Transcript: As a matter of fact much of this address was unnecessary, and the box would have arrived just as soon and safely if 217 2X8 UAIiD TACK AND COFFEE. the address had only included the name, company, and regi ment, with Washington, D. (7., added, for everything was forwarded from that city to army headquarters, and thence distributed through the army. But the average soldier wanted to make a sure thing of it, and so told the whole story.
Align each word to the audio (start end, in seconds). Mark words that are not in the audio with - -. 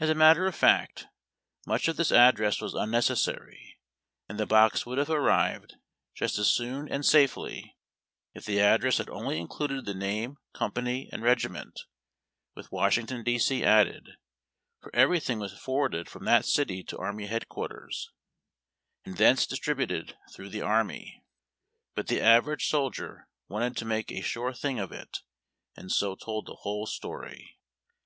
As 0.00 0.08
a 0.08 0.14
matter 0.14 0.46
of 0.46 0.54
fact 0.54 1.08
much 1.66 1.88
of 1.88 1.98
this 1.98 2.10
address 2.10 2.62
was 2.62 2.72
unnecessary, 2.72 3.78
and 4.30 4.40
the 4.40 4.46
box 4.46 4.86
would 4.86 4.96
have 4.96 5.10
arrived 5.10 5.74
just 6.14 6.38
as 6.38 6.46
soon 6.48 6.90
and 6.90 7.04
safely 7.04 7.76
if 8.32 8.46
217 8.46 8.46
2X8 8.46 8.46
UAIiD 8.46 8.46
TACK 8.46 8.46
AND 8.46 8.46
COFFEE. 8.46 8.52
the 8.52 8.60
address 8.62 8.96
had 8.96 9.10
only 9.10 9.38
included 9.38 9.84
the 9.84 9.92
name, 9.92 10.38
company, 10.54 11.10
and 11.12 11.22
regi 11.22 11.48
ment, 11.48 11.80
with 12.54 12.72
Washington, 12.72 13.22
D. 13.22 13.38
(7., 13.38 13.62
added, 13.68 14.08
for 14.80 14.96
everything 14.96 15.38
was 15.38 15.58
forwarded 15.58 16.08
from 16.08 16.24
that 16.24 16.46
city 16.46 16.82
to 16.84 16.96
army 16.96 17.26
headquarters, 17.26 18.10
and 19.04 19.18
thence 19.18 19.44
distributed 19.46 20.16
through 20.32 20.48
the 20.48 20.62
army. 20.62 21.22
But 21.94 22.06
the 22.06 22.22
average 22.22 22.68
soldier 22.70 23.28
wanted 23.50 23.76
to 23.76 23.84
make 23.84 24.10
a 24.10 24.22
sure 24.22 24.54
thing 24.54 24.78
of 24.78 24.92
it, 24.92 25.18
and 25.76 25.92
so 25.92 26.14
told 26.14 26.46
the 26.46 26.60
whole 26.62 26.86
story. 26.86 27.58